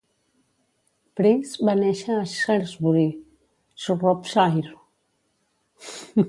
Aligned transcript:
Preece 1.19 1.67
va 1.69 1.75
néixer 1.81 2.15
a 2.15 2.23
Shrewsbury, 2.31 3.05
Shropshire. 3.85 4.75